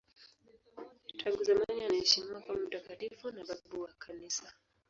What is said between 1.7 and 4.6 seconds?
anaheshimiwa kama mtakatifu na babu wa Kanisa.